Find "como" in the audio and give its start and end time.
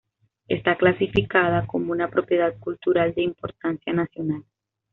1.67-1.91